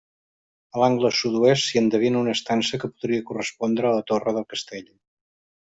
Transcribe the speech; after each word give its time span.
A 0.77 0.79
l'angle 0.83 1.11
sud-oest 1.17 1.67
s'hi 1.67 1.79
endevina 1.83 2.19
una 2.23 2.35
estança 2.39 2.81
que 2.85 2.91
podria 2.95 3.27
correspondre 3.29 3.89
a 3.91 3.93
la 4.01 4.07
torre 4.15 4.35
del 4.41 4.49
castell. 4.55 4.89